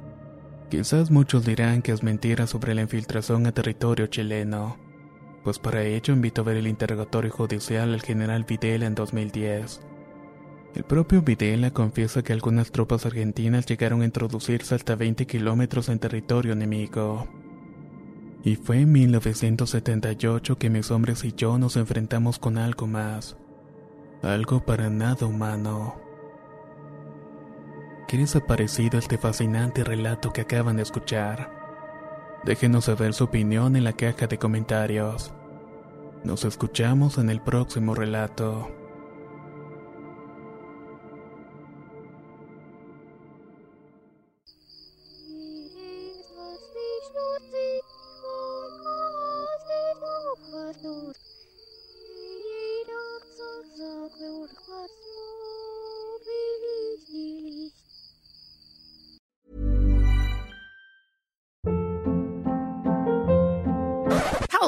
Quizás 0.68 1.12
muchos 1.12 1.44
dirán 1.44 1.80
que 1.80 1.92
es 1.92 2.02
mentira 2.02 2.48
sobre 2.48 2.74
la 2.74 2.82
infiltración 2.82 3.46
a 3.46 3.52
territorio 3.52 4.08
chileno, 4.08 4.78
pues 5.44 5.60
para 5.60 5.84
ello 5.84 6.12
invito 6.12 6.40
a 6.40 6.44
ver 6.44 6.56
el 6.56 6.66
interrogatorio 6.66 7.30
judicial 7.30 7.94
al 7.94 8.02
general 8.02 8.44
Videla 8.48 8.86
en 8.86 8.96
2010. 8.96 9.80
El 10.74 10.82
propio 10.82 11.22
Videla 11.22 11.70
confiesa 11.70 12.22
que 12.22 12.32
algunas 12.32 12.72
tropas 12.72 13.06
argentinas 13.06 13.64
llegaron 13.64 14.02
a 14.02 14.06
introducirse 14.06 14.74
hasta 14.74 14.96
20 14.96 15.24
kilómetros 15.26 15.88
en 15.88 16.00
territorio 16.00 16.52
enemigo. 16.52 17.28
Y 18.42 18.56
fue 18.56 18.80
en 18.80 18.90
1978 18.90 20.58
que 20.58 20.68
mis 20.68 20.90
hombres 20.90 21.24
y 21.24 21.32
yo 21.32 21.58
nos 21.58 21.76
enfrentamos 21.76 22.40
con 22.40 22.58
algo 22.58 22.88
más. 22.88 23.36
Algo 24.22 24.60
para 24.60 24.90
nada 24.90 25.26
humano. 25.26 25.96
¿Qué 28.06 28.18
les 28.18 28.36
ha 28.36 28.40
parecido 28.40 28.98
este 28.98 29.16
fascinante 29.16 29.82
relato 29.82 30.32
que 30.32 30.42
acaban 30.42 30.76
de 30.76 30.82
escuchar? 30.82 31.50
Déjenos 32.44 32.84
saber 32.84 33.14
su 33.14 33.24
opinión 33.24 33.76
en 33.76 33.84
la 33.84 33.94
caja 33.94 34.26
de 34.26 34.36
comentarios. 34.36 35.32
Nos 36.22 36.44
escuchamos 36.44 37.16
en 37.16 37.30
el 37.30 37.40
próximo 37.40 37.94
relato. 37.94 38.79